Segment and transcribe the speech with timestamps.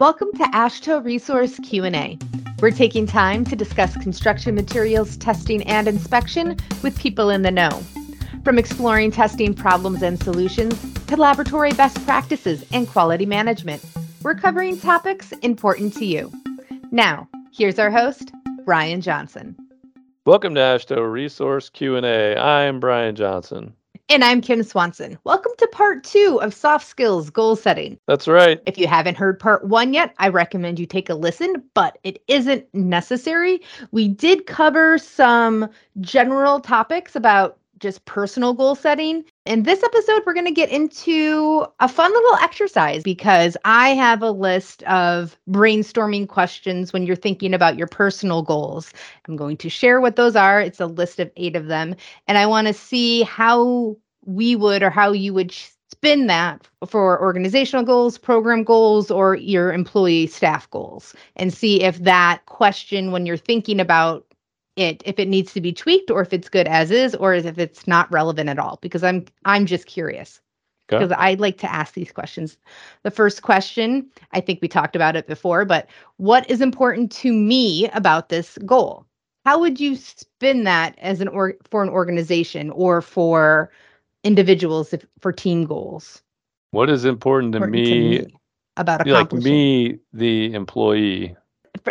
[0.00, 2.16] Welcome to AASHTO Resource Q&A.
[2.60, 7.70] We're taking time to discuss construction materials testing and inspection with people in the know.
[8.44, 13.84] From exploring testing problems and solutions to laboratory best practices and quality management,
[14.22, 16.30] we're covering topics important to you.
[16.92, 18.30] Now, here's our host,
[18.64, 19.56] Brian Johnson.
[20.24, 22.36] Welcome to AASHTO Resource Q&A.
[22.36, 23.74] I'm Brian Johnson.
[24.10, 25.18] And I'm Kim Swanson.
[25.24, 27.98] Welcome to part two of Soft Skills Goal Setting.
[28.06, 28.58] That's right.
[28.64, 32.22] If you haven't heard part one yet, I recommend you take a listen, but it
[32.26, 33.60] isn't necessary.
[33.90, 35.68] We did cover some
[36.00, 39.24] general topics about just personal goal setting.
[39.46, 44.22] In this episode, we're going to get into a fun little exercise because I have
[44.22, 48.92] a list of brainstorming questions when you're thinking about your personal goals.
[49.26, 50.60] I'm going to share what those are.
[50.60, 51.94] It's a list of eight of them.
[52.26, 53.96] And I want to see how
[54.28, 55.52] we would or how you would
[55.90, 61.98] spin that for organizational goals, program goals, or your employee staff goals and see if
[62.00, 64.24] that question, when you're thinking about
[64.76, 67.58] it if it needs to be tweaked or if it's good as is or if
[67.58, 70.40] it's not relevant at all because i'm i'm just curious.
[70.86, 72.56] Because I'd like to ask these questions.
[73.02, 77.32] The first question i think we talked about it before but what is important to
[77.32, 79.04] me about this goal?
[79.44, 83.70] How would you spin that as an or for an organization or for
[84.24, 86.22] individuals if, for team goals.
[86.70, 88.36] What is important to, important me, to me
[88.76, 91.36] about like me the employee.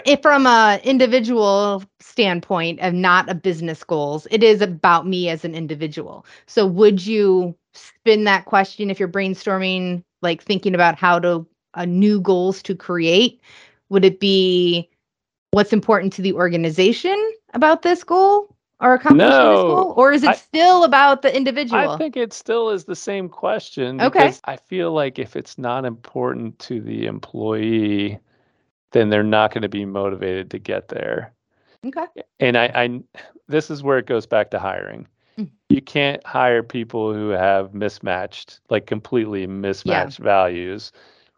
[0.06, 5.45] If from a individual standpoint of not a business goals it is about me as
[5.45, 6.25] an individual.
[6.45, 11.86] So would you spin that question if you're brainstorming like thinking about how to uh,
[11.86, 13.42] new goals to create?
[13.89, 14.89] Would it be
[15.52, 17.17] what's important to the organization
[17.53, 21.36] about this goal or accomplishing no, this goal or is it I, still about the
[21.36, 25.58] individual i think it still is the same question okay i feel like if it's
[25.58, 28.20] not important to the employee
[28.92, 31.33] then they're not going to be motivated to get there.
[31.86, 32.05] Okay.
[32.39, 33.00] And I, I
[33.48, 35.08] this is where it goes back to hiring.
[35.37, 35.49] Mm.
[35.70, 40.26] You can't hire people who have mismatched, like completely mismatched yeah.
[40.26, 40.92] values.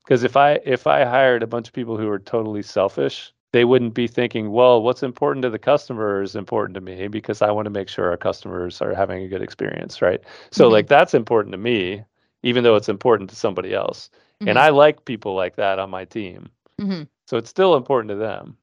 [0.04, 3.66] Because if I if I hired a bunch of people who are totally selfish, they
[3.66, 7.52] wouldn't be thinking, well, what's important to the customer is important to me because I
[7.52, 10.22] want to make sure our customers are having a good experience, right?
[10.52, 10.74] So mm-hmm.
[10.74, 12.04] like that's important to me,
[12.44, 14.10] even though it's important to somebody else.
[14.40, 14.50] Mm-hmm.
[14.50, 16.50] And I like people like that on my team.
[16.80, 17.04] Mm-hmm.
[17.26, 18.56] So it's still important to them.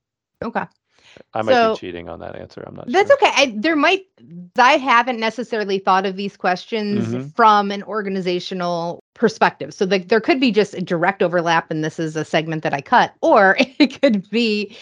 [0.43, 0.65] Okay.
[1.35, 2.63] I might so, be cheating on that answer.
[2.67, 3.17] I'm not that's sure.
[3.17, 3.33] okay.
[3.35, 4.07] I, there might,
[4.59, 7.29] I haven't necessarily thought of these questions mm-hmm.
[7.29, 9.75] from an organizational perspective.
[9.75, 12.75] So the, there could be just a direct overlap, and this is a segment that
[12.75, 14.77] I cut, or it could be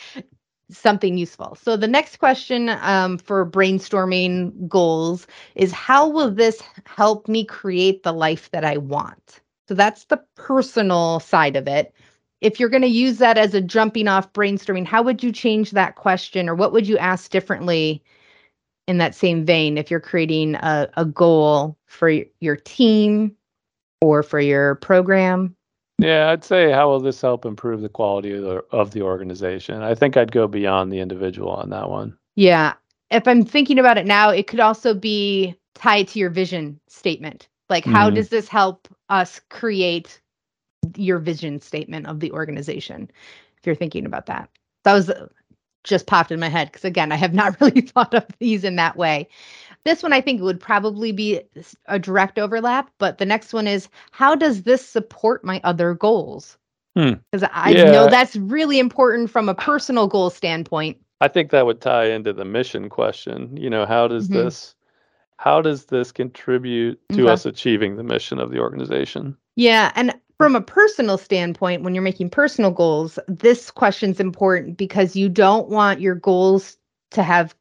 [0.71, 1.57] something useful.
[1.61, 8.03] So the next question um, for brainstorming goals is how will this help me create
[8.03, 9.41] the life that I want?
[9.69, 11.95] So that's the personal side of it
[12.41, 15.71] if you're going to use that as a jumping off brainstorming, how would you change
[15.71, 18.03] that question or what would you ask differently
[18.87, 23.35] in that same vein if you're creating a, a goal for your team
[24.03, 25.57] or for your program?
[25.99, 29.81] Yeah, I'd say how will this help improve the quality of the, of the organization?
[29.83, 32.17] I think I'd go beyond the individual on that one.
[32.35, 32.75] Yeah.
[33.11, 37.49] If I'm thinking about it now, it could also be tied to your vision statement.
[37.71, 38.17] Like, how mm-hmm.
[38.17, 40.21] does this help us create
[40.97, 43.11] your vision statement of the organization
[43.59, 44.49] if you're thinking about that
[44.85, 45.27] that was uh,
[45.85, 48.77] just popped in my head because again i have not really thought of these in
[48.77, 49.29] that way
[49.85, 51.41] this one i think would probably be
[51.87, 56.59] a direct overlap but the next one is how does this support my other goals
[56.95, 57.47] because hmm.
[57.53, 57.91] i yeah.
[57.91, 62.33] know that's really important from a personal goal standpoint i think that would tie into
[62.33, 64.45] the mission question you know how does mm-hmm.
[64.45, 64.75] this
[65.37, 67.33] how does this contribute to okay.
[67.33, 72.03] us achieving the mission of the organization yeah and from a personal standpoint, when you're
[72.03, 76.77] making personal goals, this question's important because you don't want your goals
[77.13, 77.55] to have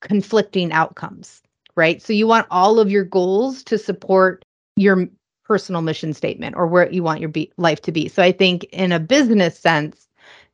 [0.00, 1.42] conflicting outcomes,
[1.76, 2.00] right?
[2.00, 4.44] So you want all of your goals to support
[4.76, 5.08] your
[5.44, 8.08] personal mission statement or where you want your be- life to be.
[8.08, 10.08] So I think in a business sense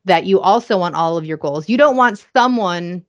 [0.05, 1.69] that you also want all of your goals.
[1.69, 3.05] You don't want someone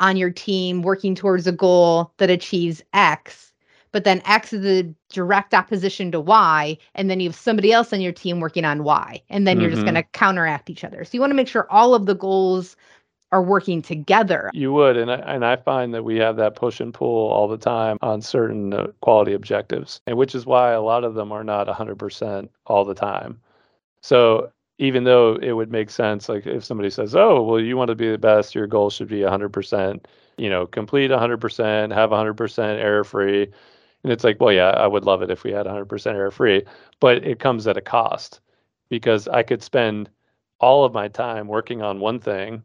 [0.00, 3.51] on your team working towards a goal that achieves X
[3.92, 7.92] but then X is the direct opposition to Y, and then you have somebody else
[7.92, 9.62] on your team working on Y, and then mm-hmm.
[9.62, 10.18] you're just going to mm-hmm.
[10.18, 11.04] counteract each other.
[11.04, 12.76] So you want to make sure all of the goals
[13.32, 14.50] are working together.
[14.52, 17.48] You would, and I, and I find that we have that push and pull all
[17.48, 21.32] the time on certain uh, quality objectives, and which is why a lot of them
[21.32, 23.40] are not 100% all the time.
[24.02, 27.88] So even though it would make sense, like if somebody says, "Oh, well, you want
[27.88, 30.04] to be the best, your goal should be 100%,"
[30.36, 33.48] you know, complete 100%, have 100% error free
[34.02, 36.64] and it's like, well, yeah, I would love it if we had 100% error free,
[37.00, 38.40] but it comes at a cost
[38.88, 40.10] because I could spend
[40.58, 42.62] all of my time working on one thing,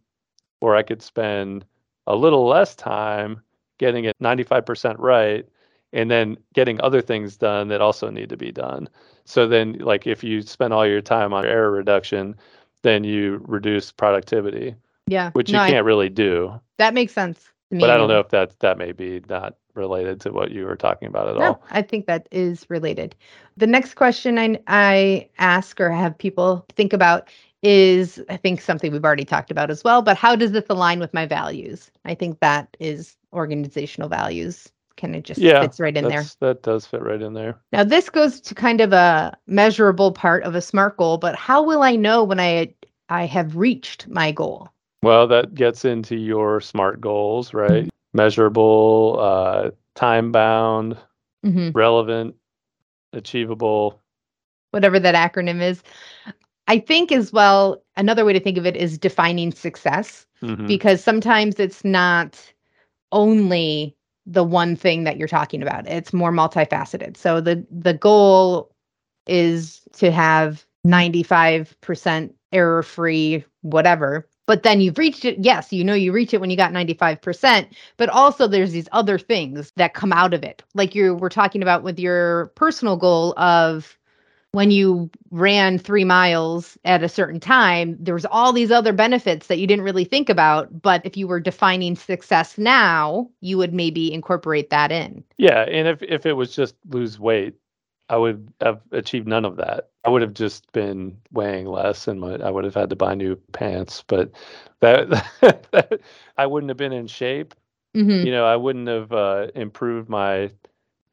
[0.61, 1.65] or I could spend
[2.07, 3.41] a little less time
[3.77, 5.45] getting it 95% right
[5.93, 8.89] and then getting other things done that also need to be done.
[9.25, 12.35] So then like if you spend all your time on error reduction,
[12.81, 14.75] then you reduce productivity.
[15.07, 15.31] Yeah.
[15.31, 16.59] Which no, you can't I, really do.
[16.77, 17.51] That makes sense.
[17.71, 20.75] But I don't know if that that may be not related to what you were
[20.75, 21.63] talking about at no, all.
[21.71, 23.15] I think that is related.
[23.55, 27.29] The next question I I ask or have people think about
[27.63, 30.99] is I think something we've already talked about as well, but how does this align
[30.99, 31.91] with my values?
[32.05, 36.25] I think that is organizational values kind of just yeah, fits right in there.
[36.39, 37.57] That does fit right in there.
[37.71, 41.63] Now this goes to kind of a measurable part of a SMART goal, but how
[41.63, 42.73] will I know when I
[43.09, 44.69] I have reached my goal?
[45.03, 47.87] Well, that gets into your SMART goals, right?
[48.17, 50.97] Measurable, uh, time bound,
[51.45, 51.69] mm-hmm.
[51.77, 52.35] relevant,
[53.13, 54.01] achievable.
[54.71, 55.83] Whatever that acronym is.
[56.67, 60.65] I think as well, another way to think of it is defining success mm-hmm.
[60.65, 62.43] because sometimes it's not
[63.11, 65.87] only the one thing that you're talking about.
[65.87, 67.17] It's more multifaceted.
[67.17, 68.71] So the the goal
[69.27, 74.27] is to have 95% error free whatever.
[74.47, 75.37] But then you've reached it.
[75.39, 77.67] Yes, you know you reach it when you got 95%,
[77.97, 80.63] but also there's these other things that come out of it.
[80.73, 83.97] Like you were talking about with your personal goal of
[84.53, 89.47] when you ran three miles at a certain time, there was all these other benefits
[89.47, 90.81] that you didn't really think about.
[90.81, 95.23] But if you were defining success now, you would maybe incorporate that in.
[95.37, 95.61] Yeah.
[95.61, 97.55] And if, if it was just lose weight,
[98.09, 99.89] I would have achieved none of that.
[100.07, 103.13] I would have just been weighing less and my, I would have had to buy
[103.13, 104.03] new pants.
[104.07, 104.31] But
[104.79, 105.09] that,
[105.71, 105.99] that
[106.37, 107.53] I wouldn't have been in shape.
[107.95, 108.25] Mm-hmm.
[108.25, 110.51] You know, I wouldn't have uh, improved my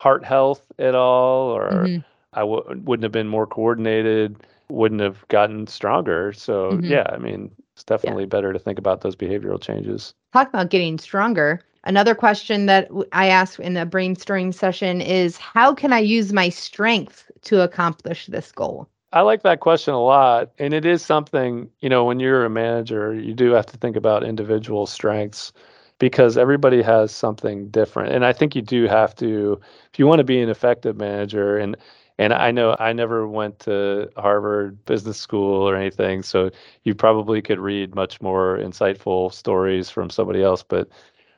[0.00, 1.70] heart health at all or.
[1.70, 6.32] Mm-hmm I w- wouldn't have been more coordinated, wouldn't have gotten stronger.
[6.32, 6.84] So, mm-hmm.
[6.84, 8.28] yeah, I mean, it's definitely yeah.
[8.28, 10.14] better to think about those behavioral changes.
[10.32, 11.60] Talk about getting stronger.
[11.84, 16.48] Another question that I asked in a brainstorming session is how can I use my
[16.48, 18.88] strength to accomplish this goal?
[19.12, 20.50] I like that question a lot.
[20.58, 23.96] And it is something, you know, when you're a manager, you do have to think
[23.96, 25.52] about individual strengths
[25.98, 28.12] because everybody has something different.
[28.12, 29.60] And I think you do have to,
[29.92, 31.76] if you want to be an effective manager, and
[32.16, 36.50] and I know I never went to Harvard Business School or anything, so
[36.84, 40.62] you probably could read much more insightful stories from somebody else.
[40.62, 40.88] But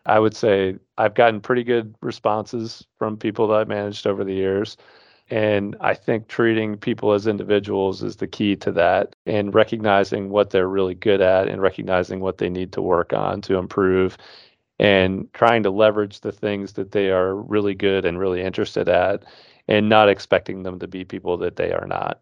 [0.06, 4.34] I would say I've gotten pretty good responses from people that I've managed over the
[4.34, 4.76] years.
[5.28, 10.50] And I think treating people as individuals is the key to that and recognizing what
[10.50, 14.16] they're really good at and recognizing what they need to work on to improve
[14.78, 19.24] and trying to leverage the things that they are really good and really interested at
[19.66, 22.20] and not expecting them to be people that they are not.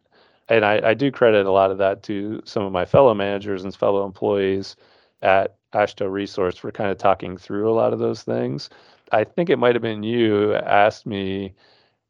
[0.48, 3.64] And I, I do credit a lot of that to some of my fellow managers
[3.64, 4.76] and fellow employees
[5.20, 8.70] at AASHTO Resource for kind of talking through a lot of those things.
[9.12, 11.54] I think it might have been you asked me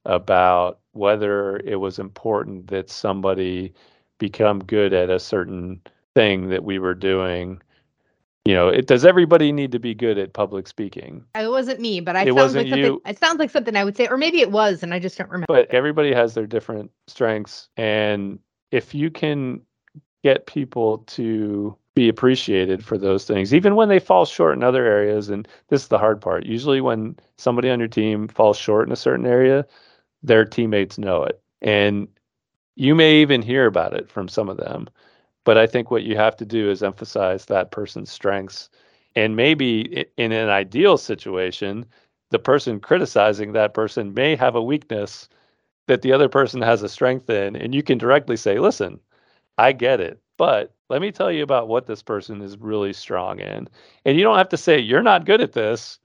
[0.05, 3.72] about whether it was important that somebody
[4.19, 5.81] become good at a certain
[6.14, 7.61] thing that we were doing
[8.44, 11.25] you know, it does everybody need to be good at public speaking?
[11.34, 13.00] Uh, it wasn't me, but I it wasn't like you.
[13.06, 15.31] It sounds like something I would say, or maybe it was, and I just don't
[15.31, 15.46] remember.
[15.49, 18.38] But everybody has their different strengths, and
[18.70, 19.62] if you can
[20.22, 24.85] get people to be appreciated for those things, even when they fall short in other
[24.85, 26.47] areas, and this is the hard part.
[26.47, 29.67] Usually, when somebody on your team falls short in a certain area,
[30.23, 32.09] their teammates know it, and
[32.77, 34.89] you may even hear about it from some of them
[35.45, 38.71] but I think what you have to do is emphasize that person's strengths.
[39.17, 41.87] And maybe in an ideal situation,
[42.31, 45.29] the person criticizing that person may have a weakness
[45.87, 47.57] that the other person has a strength in.
[47.57, 49.01] And you can directly say, listen,
[49.59, 53.41] I get it, but let me tell you about what this person is really strong
[53.41, 53.69] in.
[54.05, 55.99] And you don't have to say, you're not good at this,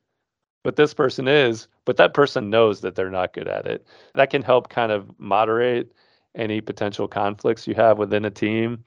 [0.63, 3.87] but this person is, but that person knows that they're not good at it.
[4.15, 5.91] That can help kind of moderate
[6.35, 8.83] any potential conflicts you have within a team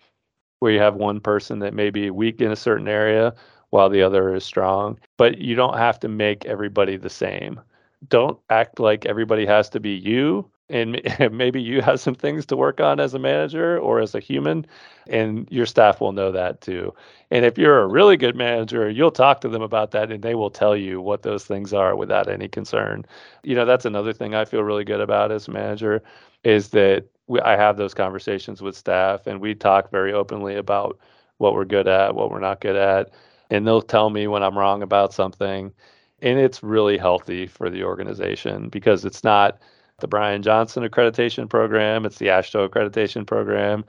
[0.60, 3.34] where you have one person that may be weak in a certain area
[3.70, 4.98] while the other is strong.
[5.18, 7.60] But you don't have to make everybody the same.
[8.08, 10.48] Don't act like everybody has to be you.
[10.72, 11.00] And
[11.32, 14.66] maybe you have some things to work on as a manager or as a human,
[15.06, 16.94] and your staff will know that too.
[17.30, 20.34] And if you're a really good manager, you'll talk to them about that and they
[20.34, 23.04] will tell you what those things are without any concern.
[23.44, 26.02] You know, that's another thing I feel really good about as a manager
[26.44, 30.98] is that we, I have those conversations with staff, and we talk very openly about
[31.38, 33.10] what we're good at, what we're not good at,
[33.50, 35.72] and they'll tell me when I'm wrong about something,
[36.20, 39.58] and it's really healthy for the organization because it's not
[40.00, 43.84] the Brian Johnson accreditation program, it's the AASHTO accreditation program,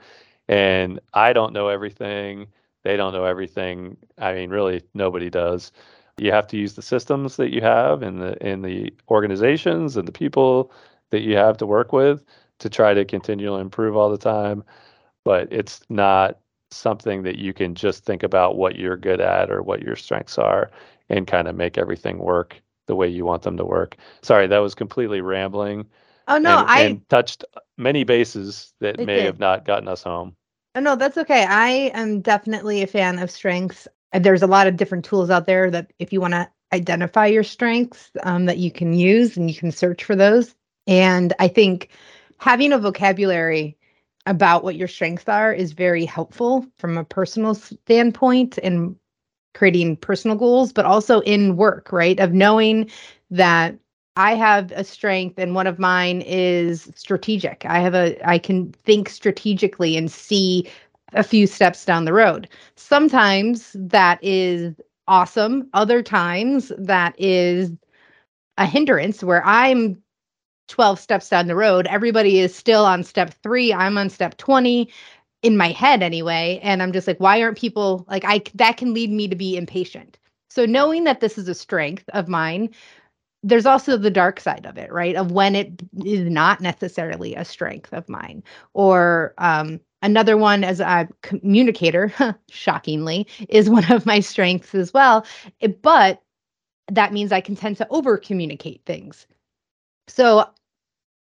[0.48, 2.46] And I don't know everything.
[2.84, 3.96] They don't know everything.
[4.18, 5.72] I mean, really, nobody does.
[6.18, 10.06] You have to use the systems that you have in the in the organizations and
[10.06, 10.72] the people
[11.10, 12.24] that you have to work with
[12.60, 14.64] to try to continually improve all the time.
[15.24, 16.38] But it's not
[16.70, 20.38] something that you can just think about what you're good at or what your strengths
[20.38, 20.70] are
[21.08, 23.96] and kind of make everything work the way you want them to work.
[24.22, 25.86] Sorry, that was completely rambling.
[26.28, 27.44] Oh no, and, I and touched
[27.76, 29.26] many bases that may did.
[29.26, 30.36] have not gotten us home.
[30.74, 31.44] Oh, no, that's okay.
[31.44, 33.86] I am definitely a fan of strengths.
[34.12, 37.44] There's a lot of different tools out there that if you want to identify your
[37.44, 40.54] strengths um, that you can use and you can search for those.
[40.86, 41.90] And I think
[42.38, 43.76] having a vocabulary
[44.26, 48.96] about what your strengths are is very helpful from a personal standpoint and
[49.54, 52.20] creating personal goals, but also in work, right?
[52.20, 52.90] Of knowing
[53.30, 53.76] that
[54.16, 57.64] I have a strength and one of mine is strategic.
[57.66, 60.68] I have a I can think strategically and see
[61.14, 62.48] a few steps down the road.
[62.76, 64.74] Sometimes that is
[65.08, 65.68] awesome.
[65.74, 67.70] Other times that is
[68.56, 70.00] a hindrance where I'm
[70.68, 71.86] 12 steps down the road.
[71.88, 73.72] Everybody is still on step 3.
[73.74, 74.88] I'm on step 20
[75.44, 78.94] in my head anyway, and I'm just like why aren't people like I that can
[78.94, 80.18] lead me to be impatient.
[80.50, 82.70] So knowing that this is a strength of mine
[83.44, 85.14] there's also the dark side of it, right?
[85.14, 88.42] Of when it is not necessarily a strength of mine.
[88.72, 92.10] Or um, another one as a communicator,
[92.50, 95.26] shockingly, is one of my strengths as well.
[95.60, 96.22] It, but
[96.90, 99.26] that means I can tend to over communicate things.
[100.08, 100.48] So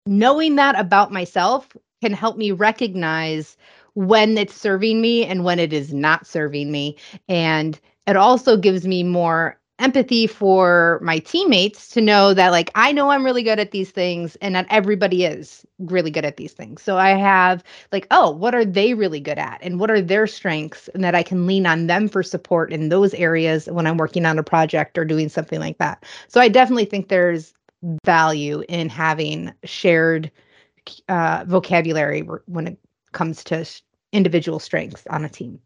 [0.06, 1.68] knowing that about myself
[2.04, 3.58] can help me recognize
[3.96, 6.98] when it's serving me and when it is not serving me.
[7.28, 12.92] And it also gives me more empathy for my teammates to know that like I
[12.92, 16.54] know I'm really good at these things and not everybody is really good at these
[16.54, 16.82] things.
[16.84, 20.28] So I have like oh, what are they really good at and what are their
[20.28, 23.98] strengths and that I can lean on them for support in those areas when I'm
[23.98, 26.06] working on a project or doing something like that.
[26.28, 27.54] So I definitely think there's
[28.06, 30.32] value in having shared
[31.10, 32.78] uh, vocabulary when it
[33.14, 33.66] comes to
[34.12, 35.60] individual strengths on a team.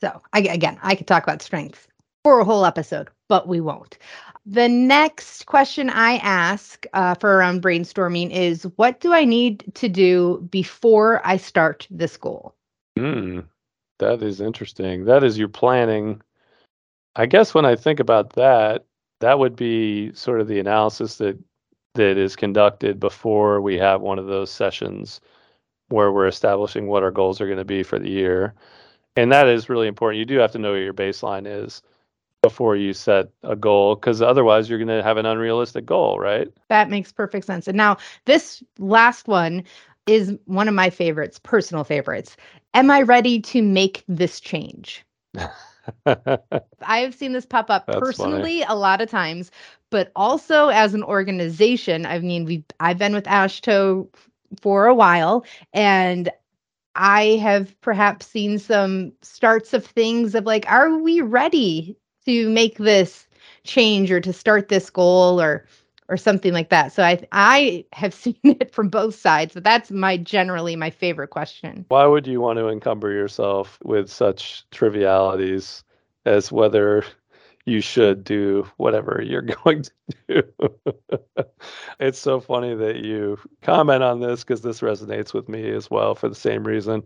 [0.00, 1.86] So I, again, I could talk about strengths
[2.24, 3.98] for a whole episode, but we won't.
[4.44, 9.88] The next question I ask uh, for around brainstorming is what do I need to
[9.88, 12.54] do before I start this goal?
[12.96, 13.40] Hmm,
[13.98, 15.04] that is interesting.
[15.04, 16.20] That is your planning.
[17.16, 18.84] I guess when I think about that,
[19.20, 21.38] that would be sort of the analysis that
[21.94, 25.20] that is conducted before we have one of those sessions
[25.88, 28.54] where we're establishing what our goals are going to be for the year.
[29.16, 30.18] And that is really important.
[30.18, 31.82] You do have to know what your baseline is
[32.42, 36.48] before you set a goal because otherwise you're going to have an unrealistic goal, right?
[36.68, 37.66] That makes perfect sense.
[37.66, 39.64] And now this last one
[40.06, 42.36] is one of my favorites, personal favorites.
[42.74, 45.04] Am I ready to make this change?
[46.06, 48.62] I have seen this pop up That's personally funny.
[48.68, 49.50] a lot of times,
[49.90, 52.06] but also as an organization.
[52.06, 54.08] I mean, we I've been with AASHTO
[54.60, 56.30] for a while and
[56.94, 62.78] I have perhaps seen some starts of things of like, are we ready to make
[62.78, 63.26] this
[63.64, 65.66] change or to start this goal or
[66.08, 66.92] or something like that.
[66.92, 71.28] So I I have seen it from both sides, but that's my generally my favorite
[71.28, 71.84] question.
[71.88, 75.82] Why would you want to encumber yourself with such trivialities
[76.24, 77.04] as whether
[77.66, 79.92] you should do whatever you're going to
[80.28, 80.42] do?
[82.00, 86.14] it's so funny that you comment on this because this resonates with me as well
[86.14, 87.02] for the same reason.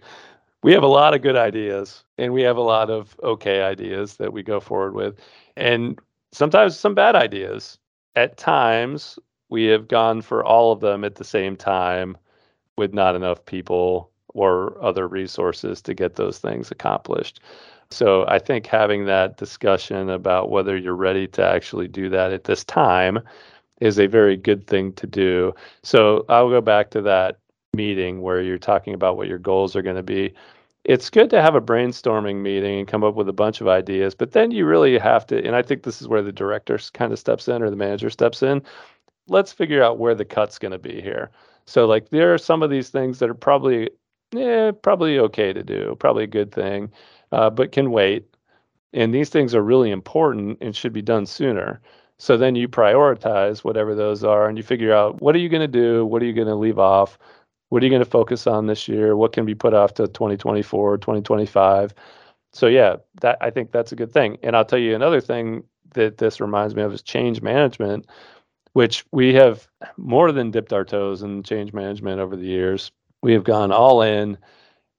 [0.63, 4.19] We have a lot of good ideas and we have a lot of okay ideas
[4.19, 5.19] that we go forward with
[5.57, 5.99] and
[6.33, 7.79] sometimes some bad ideas.
[8.15, 12.17] At times we have gone for all of them at the same time
[12.77, 17.41] with not enough people or other resources to get those things accomplished
[17.91, 22.45] so i think having that discussion about whether you're ready to actually do that at
[22.45, 23.19] this time
[23.81, 25.53] is a very good thing to do.
[25.83, 27.39] So i'll go back to that
[27.75, 30.35] meeting where you're talking about what your goals are going to be.
[30.85, 34.15] It's good to have a brainstorming meeting and come up with a bunch of ideas
[34.15, 37.13] but then you really have to and i think this is where the director kind
[37.13, 38.63] of steps in or the manager steps in.
[39.29, 41.31] Let's figure out where the cut's going to be here.
[41.67, 43.91] So like there are some of these things that are probably
[44.33, 46.93] yeah probably okay to do probably a good thing
[47.33, 48.27] uh, but can wait.
[48.93, 51.81] And these things are really important and should be done sooner.
[52.19, 55.63] So then you prioritize whatever those are and you figure out what are you going
[55.63, 56.05] to do?
[56.05, 57.19] What are you going to leave off?
[57.69, 59.17] What are you going to focus on this year?
[59.17, 61.95] What can be put off to 2024 2025
[62.53, 64.37] so yeah that i think that's a good thing.
[64.43, 65.63] And i'll tell you another thing
[65.95, 68.07] that this reminds me of is change management
[68.73, 72.93] which we have more than dipped our toes in change management over the years.
[73.23, 74.39] We have gone all in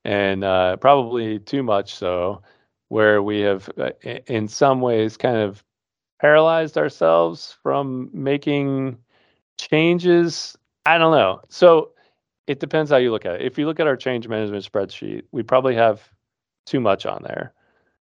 [0.04, 2.42] and uh, probably too much so,
[2.90, 3.92] where we have, uh,
[4.28, 5.64] in some ways, kind of
[6.20, 8.98] paralyzed ourselves from making
[9.58, 10.58] changes.
[10.86, 11.42] I don't know.
[11.50, 11.92] So
[12.48, 13.42] it depends how you look at it.
[13.42, 16.02] If you look at our change management spreadsheet, we probably have
[16.66, 17.54] too much on there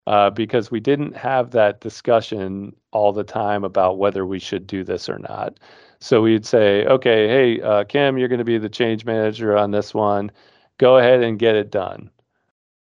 [0.07, 4.83] uh, because we didn't have that discussion all the time about whether we should do
[4.83, 5.59] this or not.
[5.99, 9.71] So we'd say, okay, hey, uh, Kim, you're going to be the change manager on
[9.71, 10.31] this one.
[10.77, 12.09] Go ahead and get it done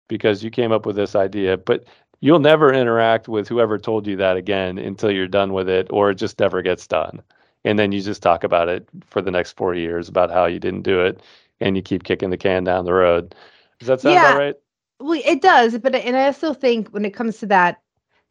[0.07, 1.57] because you came up with this idea.
[1.57, 1.85] But
[2.19, 6.11] you'll never interact with whoever told you that again until you're done with it or
[6.11, 7.21] it just never gets done.
[7.63, 10.59] And then you just talk about it for the next four years about how you
[10.59, 11.21] didn't do it
[11.59, 13.35] and you keep kicking the can down the road.
[13.79, 14.29] Does that sound yeah.
[14.29, 14.55] about right?
[14.99, 17.81] Well, it does, but and I also think when it comes to that,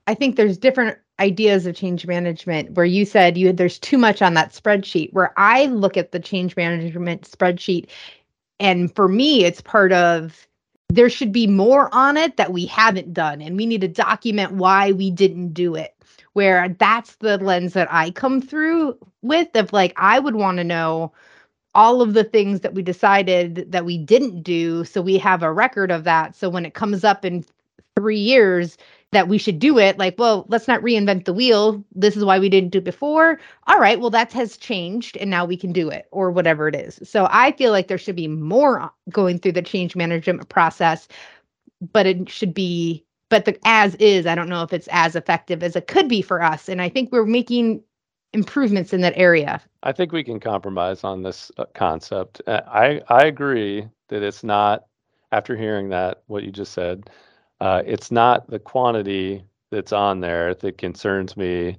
[0.09, 4.21] I think there's different ideas of change management where you said you there's too much
[4.21, 7.89] on that spreadsheet where i look at the change management spreadsheet
[8.61, 10.47] and for me it's part of
[10.89, 14.53] there should be more on it that we haven't done and we need to document
[14.53, 15.93] why we didn't do it.
[16.35, 20.65] Where that's the lens that i come through with of like i would want to
[20.65, 21.13] know
[21.75, 25.53] all of the things that we decided that we didn't do so we have a
[25.53, 26.35] record of that.
[26.37, 27.45] So when it comes up in
[27.97, 28.77] 3 years
[29.13, 31.85] that we should do it like well let's not reinvent the wheel.
[31.95, 33.41] This is why we didn't do it before.
[33.67, 36.75] All right well that has changed and now we can do it or whatever it
[36.75, 37.01] is.
[37.03, 41.09] So i feel like there should be more going through the change management process
[41.93, 45.63] but it should be but the as is i don't know if it's as effective
[45.63, 47.83] as it could be for us and i think we're making
[48.33, 49.61] improvements in that area.
[49.83, 52.43] I think we can compromise on this uh, concept.
[52.47, 54.85] Uh, i i agree that it's not
[55.33, 57.11] after hearing that what you just said
[57.61, 61.79] uh, it's not the quantity that's on there that concerns me.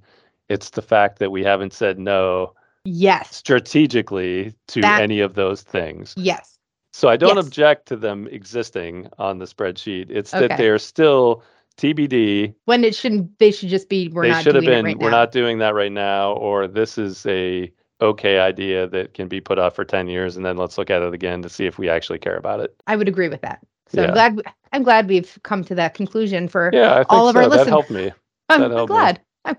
[0.50, 2.53] It's the fact that we haven't said no.
[2.86, 3.36] Yes.
[3.36, 6.13] Strategically to that, any of those things.
[6.17, 6.57] Yes.
[6.93, 7.46] So I don't yes.
[7.46, 10.10] object to them existing on the spreadsheet.
[10.10, 10.48] It's okay.
[10.48, 11.43] that they're still
[11.77, 12.55] TBD.
[12.65, 14.07] When it shouldn't, they should just be.
[14.07, 14.85] We're they not should have been.
[14.85, 19.27] Right we're not doing that right now, or this is a okay idea that can
[19.27, 21.66] be put off for 10 years and then let's look at it again to see
[21.66, 22.75] if we actually care about it.
[22.85, 23.59] I would agree with that.
[23.89, 24.07] So yeah.
[24.07, 24.41] I'm glad
[24.73, 27.41] I'm glad we've come to that conclusion for yeah, all of so.
[27.41, 27.65] our listeners.
[27.65, 28.11] That helped me.
[28.50, 29.53] That I'm, helped glad me.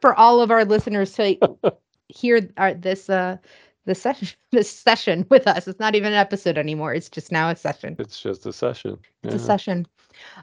[0.00, 1.36] for all of our listeners to
[2.08, 3.36] hear our, this uh
[3.84, 5.68] this session this session with us.
[5.68, 6.94] It's not even an episode anymore.
[6.94, 7.96] It's just now a session.
[7.98, 8.98] It's just a session.
[9.22, 9.40] It's yeah.
[9.40, 9.86] a session.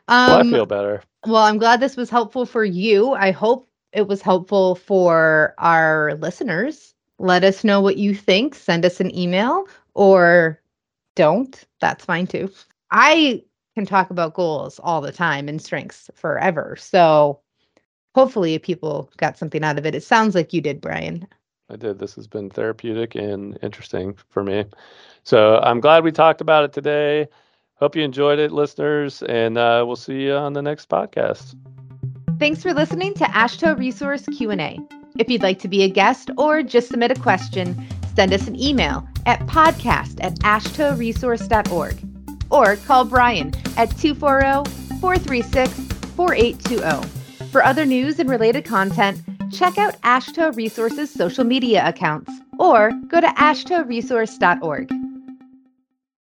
[0.07, 1.03] Um, well, I um, feel better.
[1.25, 3.13] Well, I'm glad this was helpful for you.
[3.13, 6.93] I hope it was helpful for our listeners.
[7.19, 8.55] Let us know what you think.
[8.55, 10.59] Send us an email or
[11.15, 11.63] don't.
[11.79, 12.51] That's fine too.
[12.91, 13.43] I
[13.75, 16.75] can talk about goals all the time and strengths forever.
[16.79, 17.39] So
[18.13, 19.95] hopefully people got something out of it.
[19.95, 21.27] It sounds like you did, Brian.
[21.69, 21.99] I did.
[21.99, 24.65] This has been therapeutic and interesting for me.
[25.23, 27.29] So I'm glad we talked about it today.
[27.75, 31.55] Hope you enjoyed it, listeners, and uh, we'll see you on the next podcast.
[32.37, 34.79] Thanks for listening to AASHTO Resource Q&A.
[35.17, 38.59] If you'd like to be a guest or just submit a question, send us an
[38.59, 42.10] email at podcast at aashtoresource.org
[42.51, 45.73] or call Brian at 240 436
[46.15, 47.21] 4820.
[47.51, 53.19] For other news and related content, check out AASHTO Resources social media accounts or go
[53.19, 55.10] to aashtoresource.org.